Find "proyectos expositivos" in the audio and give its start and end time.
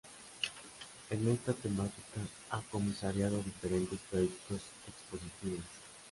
4.09-5.63